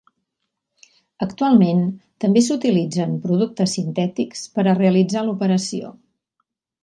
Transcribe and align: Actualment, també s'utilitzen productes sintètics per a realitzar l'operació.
Actualment, 1.25 1.83
també 2.25 2.43
s'utilitzen 2.45 3.13
productes 3.27 3.77
sintètics 3.79 4.41
per 4.57 4.65
a 4.71 4.75
realitzar 4.81 5.25
l'operació. 5.29 5.93